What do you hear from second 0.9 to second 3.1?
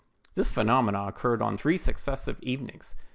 occurred on three successive evenings.